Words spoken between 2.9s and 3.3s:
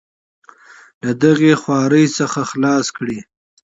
کړي.